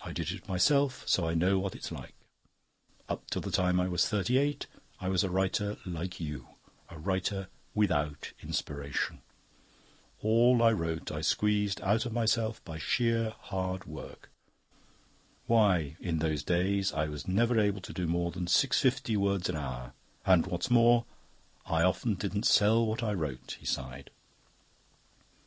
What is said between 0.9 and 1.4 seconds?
so I